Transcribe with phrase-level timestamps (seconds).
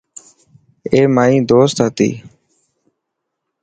[0.91, 2.09] اي مائي دوست هتي.